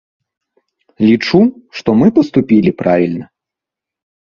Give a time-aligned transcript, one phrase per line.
[1.07, 1.39] Лічу,
[1.83, 3.25] што мы паступілі правільна.